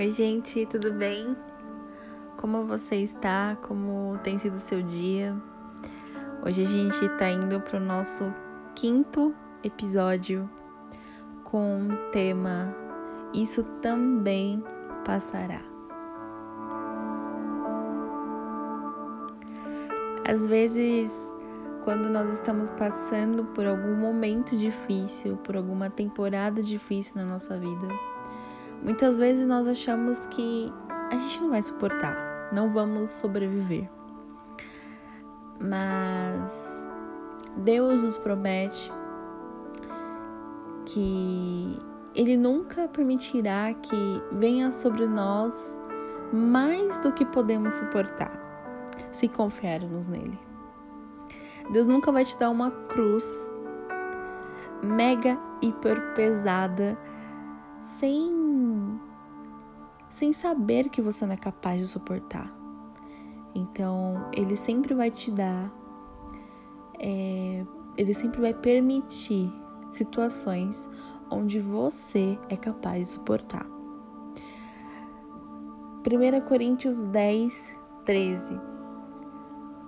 Oi, 0.00 0.10
gente, 0.10 0.64
tudo 0.64 0.90
bem? 0.94 1.36
Como 2.38 2.64
você 2.64 2.96
está? 2.96 3.54
Como 3.60 4.16
tem 4.24 4.38
sido 4.38 4.56
o 4.56 4.58
seu 4.58 4.80
dia? 4.80 5.36
Hoje 6.42 6.62
a 6.62 6.64
gente 6.64 7.04
está 7.04 7.28
indo 7.28 7.60
para 7.60 7.76
o 7.76 7.84
nosso 7.84 8.32
quinto 8.74 9.34
episódio 9.62 10.48
com 11.44 11.86
o 11.86 11.96
tema 12.12 12.74
Isso 13.34 13.62
também 13.82 14.64
passará. 15.04 15.60
Às 20.26 20.46
vezes, 20.46 21.12
quando 21.84 22.08
nós 22.08 22.32
estamos 22.32 22.70
passando 22.70 23.44
por 23.44 23.66
algum 23.66 23.96
momento 23.96 24.56
difícil, 24.56 25.36
por 25.36 25.58
alguma 25.58 25.90
temporada 25.90 26.62
difícil 26.62 27.20
na 27.20 27.30
nossa 27.30 27.58
vida, 27.58 27.86
Muitas 28.82 29.18
vezes 29.18 29.46
nós 29.46 29.68
achamos 29.68 30.26
que 30.26 30.72
a 31.10 31.16
gente 31.16 31.40
não 31.40 31.50
vai 31.50 31.62
suportar, 31.62 32.50
não 32.52 32.70
vamos 32.70 33.10
sobreviver. 33.10 33.90
Mas 35.60 36.88
Deus 37.58 38.02
nos 38.02 38.16
promete 38.16 38.90
que 40.86 41.78
Ele 42.14 42.36
nunca 42.36 42.88
permitirá 42.88 43.74
que 43.74 44.22
venha 44.32 44.72
sobre 44.72 45.06
nós 45.06 45.76
mais 46.32 46.98
do 47.00 47.12
que 47.12 47.24
podemos 47.26 47.74
suportar, 47.74 48.32
se 49.10 49.28
confiarmos 49.28 50.06
nele. 50.06 50.38
Deus 51.70 51.86
nunca 51.86 52.10
vai 52.10 52.24
te 52.24 52.38
dar 52.38 52.50
uma 52.50 52.70
cruz 52.70 53.50
mega 54.82 55.38
hiper 55.60 56.14
pesada 56.14 56.98
sem 57.80 58.49
sem 60.10 60.32
saber 60.32 60.90
que 60.90 61.00
você 61.00 61.24
não 61.24 61.34
é 61.34 61.36
capaz 61.36 61.80
de 61.80 61.86
suportar. 61.86 62.52
Então, 63.54 64.28
ele 64.32 64.56
sempre 64.56 64.94
vai 64.94 65.10
te 65.10 65.30
dar, 65.30 65.72
é, 66.98 67.64
ele 67.96 68.12
sempre 68.12 68.40
vai 68.40 68.52
permitir 68.52 69.50
situações 69.90 70.88
onde 71.30 71.58
você 71.58 72.38
é 72.48 72.56
capaz 72.56 73.06
de 73.06 73.12
suportar. 73.14 73.66
1 76.06 76.40
Coríntios 76.46 77.02
10, 77.04 77.76
13. 78.04 78.60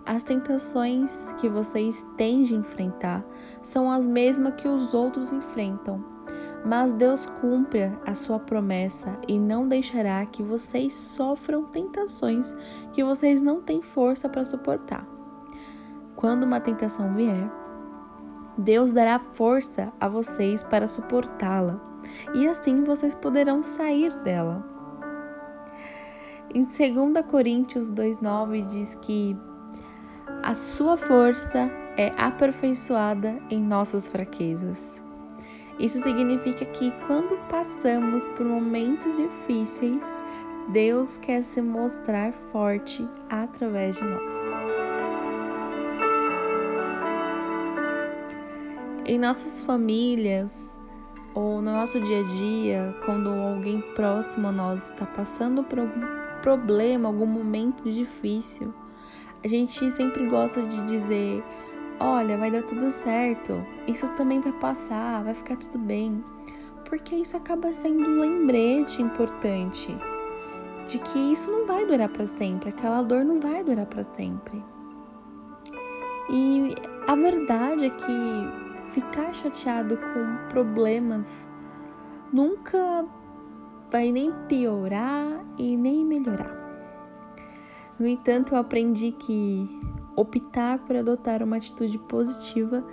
As 0.04 0.22
tentações 0.24 1.32
que 1.40 1.48
vocês 1.48 2.04
têm 2.16 2.42
de 2.42 2.54
enfrentar 2.54 3.24
são 3.62 3.90
as 3.90 4.06
mesmas 4.06 4.54
que 4.56 4.66
os 4.66 4.94
outros 4.94 5.32
enfrentam, 5.32 6.11
mas 6.64 6.92
Deus 6.92 7.26
cumpre 7.40 7.92
a 8.06 8.14
sua 8.14 8.38
promessa 8.38 9.18
e 9.26 9.38
não 9.38 9.66
deixará 9.66 10.24
que 10.26 10.42
vocês 10.42 10.94
sofram 10.94 11.64
tentações 11.64 12.54
que 12.92 13.02
vocês 13.02 13.42
não 13.42 13.60
têm 13.60 13.82
força 13.82 14.28
para 14.28 14.44
suportar. 14.44 15.06
Quando 16.14 16.44
uma 16.44 16.60
tentação 16.60 17.14
vier, 17.14 17.50
Deus 18.56 18.92
dará 18.92 19.18
força 19.18 19.92
a 19.98 20.08
vocês 20.08 20.62
para 20.62 20.86
suportá-la, 20.86 21.80
e 22.34 22.46
assim 22.46 22.84
vocês 22.84 23.14
poderão 23.14 23.62
sair 23.62 24.14
dela. 24.22 24.64
Em 26.54 26.60
2 26.60 27.24
Coríntios 27.26 27.90
2,9 27.90 28.66
diz 28.66 28.94
que 28.96 29.36
a 30.42 30.54
sua 30.54 30.96
força 30.96 31.70
é 31.96 32.12
aperfeiçoada 32.16 33.40
em 33.50 33.62
nossas 33.62 34.06
fraquezas. 34.06 35.01
Isso 35.78 36.02
significa 36.02 36.64
que 36.64 36.92
quando 37.06 37.36
passamos 37.48 38.28
por 38.28 38.44
momentos 38.46 39.16
difíceis, 39.16 40.04
Deus 40.68 41.16
quer 41.16 41.42
se 41.44 41.60
mostrar 41.60 42.32
forte 42.32 43.08
através 43.28 43.96
de 43.96 44.04
nós. 44.04 44.32
Em 49.04 49.18
nossas 49.18 49.64
famílias 49.64 50.78
ou 51.34 51.60
no 51.60 51.72
nosso 51.72 51.98
dia 52.00 52.20
a 52.20 52.22
dia, 52.22 52.96
quando 53.04 53.30
alguém 53.30 53.80
próximo 53.94 54.48
a 54.48 54.52
nós 54.52 54.90
está 54.90 55.04
passando 55.04 55.64
por 55.64 55.80
algum 55.80 56.06
problema, 56.40 57.08
algum 57.08 57.26
momento 57.26 57.82
difícil, 57.84 58.72
a 59.44 59.48
gente 59.48 59.90
sempre 59.90 60.26
gosta 60.26 60.62
de 60.62 60.84
dizer: 60.84 61.42
Olha, 62.00 62.36
vai 62.36 62.50
dar 62.50 62.62
tudo 62.62 62.90
certo, 62.90 63.64
isso 63.86 64.08
também 64.10 64.40
vai 64.40 64.52
passar, 64.52 65.22
vai 65.22 65.34
ficar 65.34 65.56
tudo 65.56 65.78
bem. 65.78 66.24
Porque 66.88 67.14
isso 67.14 67.36
acaba 67.36 67.72
sendo 67.72 68.02
um 68.02 68.20
lembrete 68.20 69.00
importante 69.00 69.96
de 70.86 70.98
que 70.98 71.18
isso 71.18 71.50
não 71.50 71.66
vai 71.66 71.86
durar 71.86 72.08
para 72.08 72.26
sempre, 72.26 72.70
aquela 72.70 73.02
dor 73.02 73.24
não 73.24 73.40
vai 73.40 73.62
durar 73.62 73.86
para 73.86 74.02
sempre. 74.02 74.62
E 76.28 76.74
a 77.06 77.14
verdade 77.14 77.86
é 77.86 77.90
que 77.90 78.12
ficar 78.90 79.32
chateado 79.34 79.96
com 79.96 80.48
problemas 80.48 81.48
nunca 82.32 83.06
vai 83.90 84.10
nem 84.10 84.32
piorar 84.48 85.44
e 85.58 85.76
nem 85.76 86.04
melhorar. 86.04 86.62
No 87.98 88.06
entanto, 88.06 88.54
eu 88.54 88.58
aprendi 88.58 89.12
que 89.12 89.80
optar 90.16 90.78
por 90.80 90.96
adotar 90.96 91.42
uma 91.42 91.56
atitude 91.56 91.98
positiva 91.98 92.84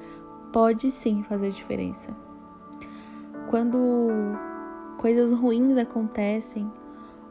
pode 0.52 0.90
sim 0.92 1.24
fazer 1.24 1.52
diferença. 1.52 2.16
Quando 3.50 4.08
coisas 4.98 5.32
ruins 5.32 5.78
acontecem 5.78 6.72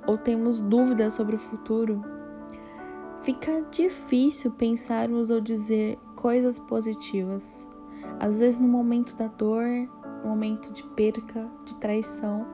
ou 0.06 0.16
temos 0.16 0.60
dúvidas 0.60 1.14
sobre 1.14 1.36
o 1.36 1.38
futuro, 1.38 2.02
fica 3.20 3.62
difícil 3.70 4.52
pensarmos 4.52 5.30
ou 5.30 5.40
dizer 5.40 5.98
coisas 6.16 6.58
positivas. 6.58 7.66
Às 8.18 8.38
vezes, 8.38 8.58
no 8.58 8.68
momento 8.68 9.14
da 9.16 9.28
dor, 9.28 9.64
no 10.22 10.30
momento 10.30 10.72
de 10.72 10.82
perca, 10.82 11.48
de 11.64 11.76
traição, 11.76 12.46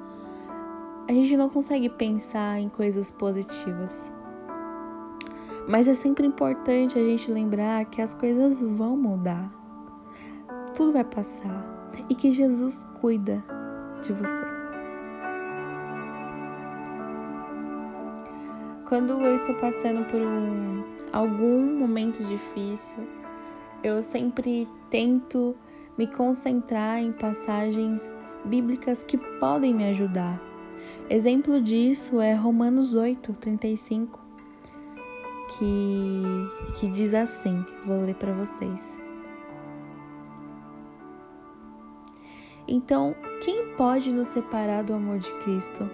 a 1.09 1.12
gente 1.12 1.37
não 1.37 1.49
consegue 1.49 1.89
pensar 1.89 2.61
em 2.61 2.69
coisas 2.69 3.11
positivas. 3.11 4.12
Mas 5.67 5.89
é 5.89 5.95
sempre 5.95 6.27
importante 6.27 6.99
a 6.99 7.03
gente 7.03 7.31
lembrar 7.31 7.87
que 7.87 8.03
as 8.03 8.13
coisas 8.13 8.61
vão 8.61 8.97
mudar. 8.97 9.51
Tudo 10.75 10.93
vai 10.93 11.05
passar 11.05 11.91
e 12.09 12.15
que 12.15 12.31
Jesus 12.31 12.87
cuida 13.01 13.43
de 14.03 14.13
você. 14.13 14.43
Quando 18.87 19.13
eu 19.13 19.35
estou 19.35 19.55
passando 19.55 20.05
por 20.05 20.21
um, 20.21 20.85
algum 21.11 21.79
momento 21.79 22.23
difícil, 22.23 22.99
eu 23.83 24.03
sempre 24.03 24.69
tento 24.91 25.57
me 25.97 26.07
concentrar 26.07 26.99
em 26.99 27.11
passagens 27.11 28.13
bíblicas 28.45 29.03
que 29.03 29.17
podem 29.17 29.73
me 29.73 29.85
ajudar. 29.89 30.39
Exemplo 31.09 31.61
disso 31.63 32.21
é 32.21 32.35
Romanos 32.35 32.95
8, 32.95 33.33
35 33.35 34.24
que, 35.59 36.22
que 36.75 36.88
diz 36.88 37.15
assim: 37.15 37.65
vou 37.84 38.04
ler 38.04 38.15
para 38.15 38.32
vocês. 38.32 38.98
Então, 42.66 43.15
quem 43.42 43.75
pode 43.76 44.12
nos 44.12 44.28
separar 44.28 44.82
do 44.82 44.94
amor 44.94 45.19
de 45.19 45.31
Cristo? 45.41 45.88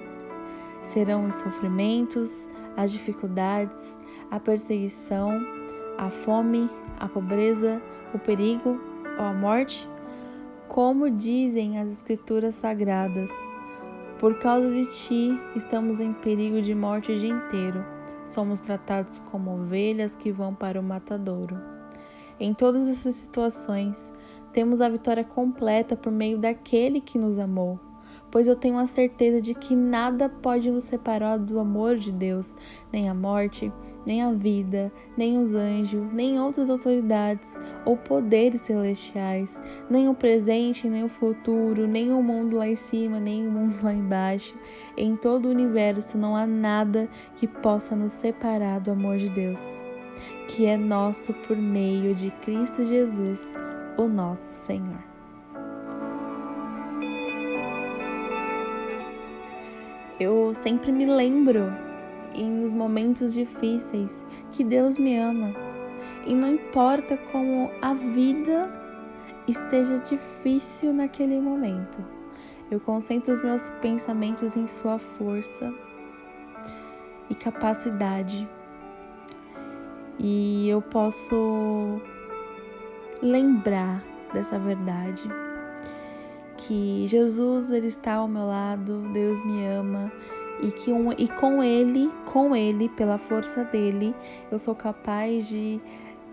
Serão 0.83 1.27
os 1.27 1.35
sofrimentos, 1.37 2.49
as 2.77 2.93
dificuldades, 2.93 3.99
a 4.31 4.39
perseguição, 4.39 5.45
a 5.99 6.09
fome, 6.09 6.71
a 6.99 7.09
pobreza, 7.09 7.83
o 8.15 8.19
perigo 8.19 8.81
ou 9.19 9.25
a 9.25 9.33
morte? 9.33 9.89
Como 10.69 11.11
dizem 11.11 11.79
as 11.79 11.93
Escrituras 11.93 12.55
Sagradas, 12.55 13.33
por 14.19 14.39
causa 14.39 14.71
de 14.71 14.87
ti 14.87 15.41
estamos 15.57 15.99
em 15.99 16.13
perigo 16.13 16.63
de 16.63 16.75
morte 16.75 17.11
o 17.11 17.17
dia 17.17 17.31
inteiro 17.31 18.00
somos 18.31 18.61
tratados 18.61 19.19
como 19.19 19.55
ovelhas 19.55 20.15
que 20.15 20.33
vão 20.33 20.55
para 20.55 20.81
o 20.81 20.83
matadouro. 20.83 21.61
Em 22.39 22.55
todas 22.55 22.89
essas 22.89 23.15
situações, 23.15 24.13
temos 24.53 24.81
a 24.81 24.89
vitória 24.89 25.25
completa 25.25 25.97
por 25.97 26.13
meio 26.13 26.39
daquele 26.39 27.01
que 27.01 27.19
nos 27.19 27.39
amou 27.39 27.90
pois 28.31 28.47
eu 28.47 28.57
tenho 28.57 28.79
a 28.79 28.87
certeza 28.87 29.41
de 29.41 29.55
que 29.55 29.75
nada 29.75 30.29
pode 30.29 30.71
nos 30.71 30.85
separar 30.85 31.39
do 31.39 31.59
amor 31.59 31.97
de 31.97 32.13
Deus, 32.13 32.57
nem 32.93 33.09
a 33.09 33.15
morte, 33.15 33.73
nem 34.07 34.23
a 34.23 34.33
vida, 34.33 34.93
nem 35.17 35.39
os 35.39 35.55
anjos, 35.55 36.07
nem 36.13 36.41
outras 36.41 36.71
autoridades 36.71 37.59
ou 37.85 37.97
poderes 37.97 38.63
celestiais, 38.63 39.63
nem 39.89 40.09
o 40.09 40.15
presente, 40.15 40.89
nem 40.89 41.05
o 41.05 41.09
futuro, 41.09 41.87
nem 41.87 42.13
o 42.13 42.23
mundo 42.23 42.57
lá 42.57 42.69
em 42.69 42.77
cima, 42.77 43.21
nem 43.21 43.47
o 43.47 43.51
mundo 43.51 43.77
lá 43.83 43.93
embaixo. 43.93 44.55
Em 44.97 45.17
todo 45.17 45.47
o 45.47 45.51
universo 45.51 46.17
não 46.17 46.37
há 46.37 46.47
nada 46.47 47.09
que 47.37 47.47
possa 47.47 47.95
nos 47.95 48.13
separar 48.13 48.81
do 48.81 48.93
amor 48.93 49.17
de 49.17 49.29
Deus, 49.29 49.83
que 50.49 50.67
é 50.67 50.77
nosso 50.77 51.33
por 51.35 51.57
meio 51.57 52.15
de 52.15 52.31
Cristo 52.31 52.87
Jesus, 52.87 53.55
o 53.97 54.09
nosso 54.09 54.67
Senhor. 54.67 55.10
Eu 60.21 60.55
sempre 60.55 60.93
me 60.93 61.07
lembro, 61.07 61.73
nos 62.37 62.75
momentos 62.75 63.33
difíceis, 63.33 64.25
que 64.53 64.63
Deus 64.63 64.99
me 64.99 65.17
ama. 65.17 65.55
E 66.27 66.35
não 66.35 66.49
importa 66.49 67.17
como 67.17 67.71
a 67.81 67.95
vida 67.95 68.71
esteja 69.49 69.97
difícil 69.97 70.93
naquele 70.93 71.41
momento, 71.41 72.05
eu 72.71 72.79
concentro 72.79 73.33
os 73.33 73.43
meus 73.43 73.71
pensamentos 73.81 74.57
em 74.57 74.67
Sua 74.67 74.99
força 74.99 75.73
e 77.31 77.35
capacidade. 77.35 78.47
E 80.19 80.69
eu 80.69 80.83
posso 80.83 82.01
lembrar 83.23 84.05
dessa 84.33 84.59
verdade 84.59 85.29
que 86.67 87.07
Jesus 87.09 87.71
ele 87.71 87.87
está 87.87 88.15
ao 88.15 88.29
meu 88.29 88.47
lado, 88.47 89.09
Deus 89.13 89.45
me 89.45 89.67
ama 89.67 90.13
e 90.63 90.71
que 90.71 90.93
um, 90.93 91.13
e 91.13 91.27
com 91.29 91.63
ele, 91.63 92.11
com 92.27 92.55
ele, 92.55 92.89
pela 92.91 93.19
força 93.19 93.65
dele, 93.65 94.15
eu 94.51 94.59
sou 94.59 94.75
capaz 94.75 95.49
de 95.49 95.81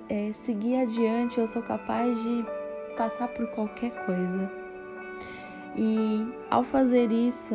é, 0.09 0.31
seguir 0.33 0.81
adiante, 0.81 1.39
eu 1.39 1.47
sou 1.47 1.61
capaz 1.61 2.21
de 2.23 2.45
passar 2.97 3.27
por 3.29 3.47
qualquer 3.47 3.91
coisa. 4.05 4.51
E 5.75 6.27
ao 6.49 6.63
fazer 6.63 7.11
isso, 7.11 7.53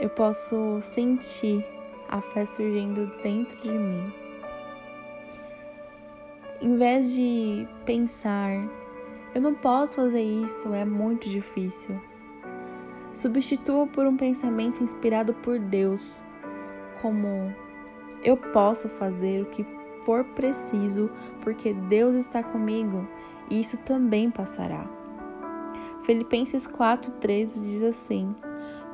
eu 0.00 0.10
posso 0.10 0.80
sentir 0.80 1.64
a 2.08 2.20
fé 2.20 2.44
surgindo 2.44 3.10
dentro 3.22 3.58
de 3.60 3.70
mim. 3.70 4.04
Em 6.60 6.76
vez 6.76 7.12
de 7.12 7.68
pensar, 7.86 8.68
eu 9.34 9.40
não 9.40 9.54
posso 9.54 9.96
fazer 9.96 10.22
isso, 10.22 10.72
é 10.72 10.84
muito 10.84 11.28
difícil. 11.28 12.00
Substitua 13.12 13.86
por 13.86 14.06
um 14.06 14.16
pensamento 14.16 14.82
inspirado 14.82 15.34
por 15.34 15.58
Deus, 15.58 16.22
como 17.00 17.54
eu 18.22 18.36
posso 18.36 18.88
fazer 18.88 19.42
o 19.42 19.46
que 19.46 19.66
for 20.02 20.24
preciso, 20.24 21.10
porque 21.40 21.72
Deus 21.72 22.14
está 22.14 22.42
comigo 22.42 23.06
e 23.50 23.60
isso 23.60 23.76
também 23.78 24.30
passará. 24.30 24.88
Filipenses 26.02 26.66
4:13 26.66 27.60
diz 27.62 27.82
assim: 27.82 28.34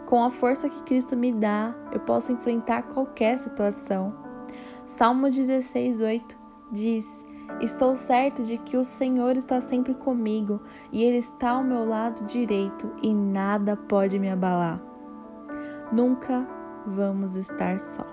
Com 0.06 0.24
a 0.24 0.30
força 0.30 0.68
que 0.68 0.82
Cristo 0.82 1.16
me 1.16 1.32
dá, 1.32 1.74
eu 1.92 2.00
posso 2.00 2.32
enfrentar 2.32 2.82
qualquer 2.82 3.38
situação. 3.38 4.14
Salmo 4.86 5.28
16:8 5.28 6.43
diz: 6.74 7.24
Estou 7.60 7.96
certo 7.96 8.42
de 8.42 8.58
que 8.58 8.76
o 8.76 8.84
Senhor 8.84 9.36
está 9.36 9.60
sempre 9.60 9.94
comigo 9.94 10.60
e 10.92 11.02
Ele 11.02 11.18
está 11.18 11.50
ao 11.50 11.64
meu 11.64 11.86
lado 11.86 12.26
direito 12.26 12.92
e 13.02 13.14
nada 13.14 13.76
pode 13.76 14.18
me 14.18 14.28
abalar. 14.28 14.82
Nunca 15.92 16.46
vamos 16.86 17.36
estar 17.36 17.78
só. 17.78 18.04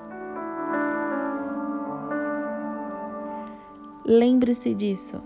Lembre-se 4.06 4.74
disso. 4.74 5.22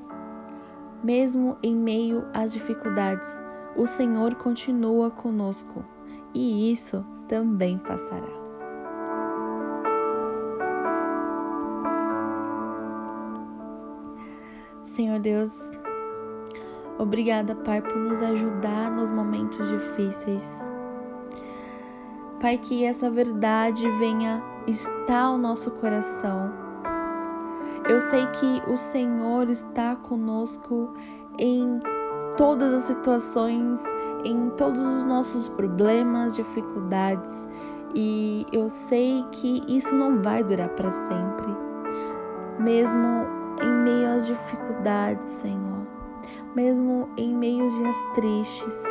Mesmo 1.03 1.57
em 1.61 1.75
meio 1.75 2.25
às 2.33 2.51
dificuldades, 2.51 3.41
o 3.75 3.85
Senhor 3.85 4.35
continua 4.35 5.11
conosco 5.11 5.85
e 6.33 6.71
isso 6.71 7.05
também 7.27 7.77
passará. 7.77 8.44
Senhor 14.95 15.19
Deus, 15.19 15.69
obrigada, 16.97 17.53
Pai, 17.53 17.81
por 17.81 17.97
nos 17.97 18.21
ajudar 18.21 18.89
nos 18.89 19.11
momentos 19.11 19.67
difíceis. 19.67 20.71
Pai, 22.39 22.57
que 22.57 22.85
essa 22.85 23.11
verdade 23.11 23.85
venha 23.99 24.41
estar 24.65 25.23
ao 25.23 25.37
nosso 25.37 25.71
coração. 25.71 26.49
Eu 27.89 27.99
sei 27.99 28.25
que 28.27 28.71
o 28.71 28.77
Senhor 28.77 29.49
está 29.49 29.97
conosco 29.97 30.93
em 31.37 31.77
todas 32.37 32.73
as 32.73 32.83
situações, 32.83 33.83
em 34.23 34.49
todos 34.51 34.81
os 34.81 35.03
nossos 35.03 35.49
problemas, 35.49 36.37
dificuldades, 36.37 37.49
e 37.93 38.45
eu 38.49 38.69
sei 38.69 39.25
que 39.33 39.61
isso 39.67 39.93
não 39.93 40.21
vai 40.21 40.41
durar 40.41 40.69
para 40.69 40.89
sempre. 40.89 41.47
Mesmo 42.57 43.34
em 43.61 43.71
meio 43.83 44.09
às 44.09 44.27
dificuldades, 44.27 45.27
Senhor, 45.27 45.85
mesmo 46.55 47.09
em 47.17 47.35
meio 47.35 47.65
aos 47.65 47.75
dias 47.75 47.97
tristes. 48.13 48.83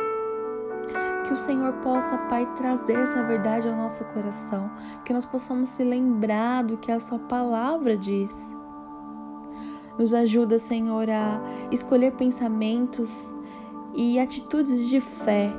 Que 1.25 1.33
o 1.33 1.37
Senhor 1.37 1.73
possa, 1.81 2.17
Pai, 2.29 2.45
trazer 2.55 2.97
essa 2.97 3.23
verdade 3.23 3.67
ao 3.67 3.75
nosso 3.75 4.05
coração, 4.05 4.69
que 5.03 5.11
nós 5.11 5.25
possamos 5.25 5.69
se 5.69 5.83
lembrar 5.83 6.63
do 6.63 6.77
que 6.77 6.91
a 6.91 6.99
Sua 6.99 7.17
palavra 7.17 7.97
diz. 7.97 8.55
Nos 9.97 10.13
ajuda, 10.13 10.59
Senhor, 10.59 11.09
a 11.09 11.41
escolher 11.71 12.11
pensamentos 12.11 13.35
e 13.95 14.19
atitudes 14.19 14.87
de 14.87 14.99
fé 14.99 15.51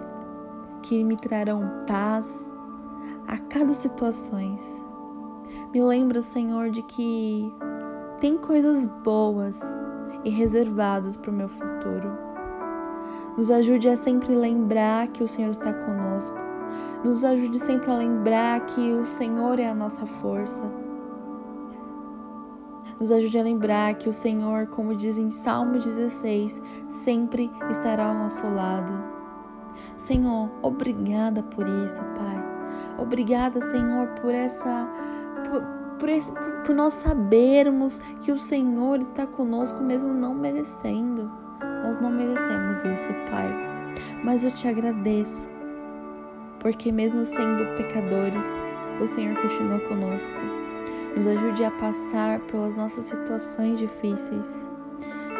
que 0.83 1.03
me 1.03 1.17
trarão 1.17 1.85
paz 1.87 2.49
a 3.27 3.39
cada 3.39 3.75
situação. 3.75 4.39
Me 5.73 5.83
lembra, 5.83 6.23
Senhor, 6.23 6.71
de 6.71 6.83
que 6.83 7.53
tem 8.21 8.37
coisas 8.39 8.87
boas 8.87 9.61
e 10.25 10.31
reservadas 10.31 11.17
para 11.17 11.31
o 11.31 11.35
meu 11.35 11.49
futuro. 11.49 12.27
Nos 13.37 13.51
ajude 13.51 13.89
a 13.89 13.97
sempre 13.97 14.35
lembrar 14.35 15.09
que 15.09 15.23
o 15.23 15.29
Senhor 15.29 15.51
está 15.51 15.73
conosco. 15.73 16.39
Nos 17.05 17.23
ajude 17.25 17.59
sempre 17.59 17.91
a 17.91 17.97
lembrar 17.97 18.61
que 18.67 18.93
o 18.95 19.05
Senhor 19.05 19.59
é 19.59 19.69
a 19.69 19.75
nossa 19.75 20.07
força. 20.07 20.63
Nos 22.99 23.13
ajude 23.13 23.39
a 23.39 23.43
lembrar 23.43 23.95
que 23.95 24.09
o 24.09 24.13
Senhor, 24.13 24.69
como 24.69 24.95
diz 24.95 25.19
em 25.19 25.31
Salmo 25.31 25.75
16, 25.75 26.63
sempre 26.89 27.51
estará 27.71 28.07
ao 28.07 28.15
nosso 28.15 28.47
lado. 28.49 28.95
Senhor, 29.99 30.51
obrigada 30.63 31.43
por 31.43 31.69
isso, 31.69 32.01
Pai. 32.01 32.43
Obrigada, 32.99 33.61
Senhor, 33.61 34.09
por 34.21 34.35
essa 34.35 34.89
por, 35.49 35.63
por, 35.99 36.09
esse, 36.09 36.33
por 36.67 36.75
nós 36.75 36.95
sabermos 36.95 38.01
que 38.21 38.33
o 38.33 38.39
Senhor 38.39 38.99
está 38.99 39.25
conosco 39.25 39.81
mesmo 39.81 40.13
não 40.13 40.35
merecendo. 40.35 41.31
Nós 41.85 42.01
não 42.01 42.11
merecemos 42.11 42.79
isso, 42.83 43.13
Pai. 43.31 43.49
Mas 44.25 44.43
eu 44.43 44.51
te 44.51 44.67
agradeço, 44.67 45.49
porque 46.59 46.91
mesmo 46.91 47.25
sendo 47.25 47.65
pecadores, 47.77 48.51
o 49.01 49.07
Senhor 49.07 49.41
continua 49.41 49.79
conosco. 49.79 50.35
Nos 51.15 51.27
ajude 51.29 51.63
a 51.63 51.71
passar 51.71 52.41
pelas 52.41 52.75
nossas 52.75 53.05
situações 53.05 53.79
difíceis. 53.79 54.69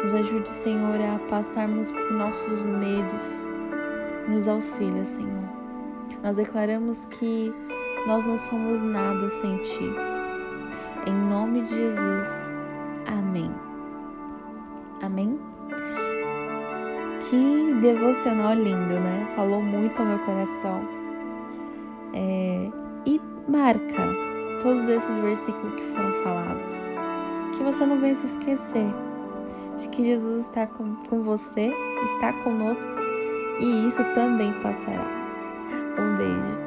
Nos 0.01 0.13
ajude, 0.13 0.49
Senhor, 0.49 0.95
a 1.01 1.19
passarmos 1.27 1.91
por 1.91 2.11
nossos 2.13 2.65
medos. 2.65 3.45
Nos 4.29 4.47
auxilia, 4.47 5.03
Senhor. 5.03 5.43
Nós 6.23 6.37
declaramos 6.37 7.05
que 7.05 7.53
nós 8.07 8.25
não 8.25 8.37
somos 8.37 8.81
nada 8.81 9.29
sem 9.29 9.57
Ti. 9.57 10.16
Em 11.07 11.13
nome 11.13 11.61
de 11.61 11.69
Jesus. 11.69 12.53
Amém. 13.07 13.49
Amém? 15.01 15.39
Que 17.21 17.73
devocional 17.79 18.53
lindo, 18.53 18.99
né? 18.99 19.31
Falou 19.33 19.61
muito 19.61 20.01
ao 20.01 20.05
meu 20.05 20.19
coração. 20.19 20.81
É, 22.13 22.69
e 23.05 23.21
marca 23.47 24.03
todos 24.61 24.89
esses 24.89 25.17
versículos 25.19 25.75
que 25.75 25.85
foram 25.85 26.11
falados. 26.11 26.71
Que 27.55 27.63
você 27.63 27.85
não 27.85 28.01
venha 28.01 28.13
se 28.13 28.27
esquecer 28.27 28.93
de 29.77 29.87
que 29.87 30.03
Jesus 30.03 30.41
está 30.41 30.67
com, 30.67 30.93
com 31.09 31.21
você, 31.21 31.73
está 32.03 32.33
conosco 32.43 32.91
e 33.61 33.87
isso 33.87 34.03
também 34.13 34.51
passará. 34.59 35.07
Um 35.97 36.17
beijo. 36.17 36.66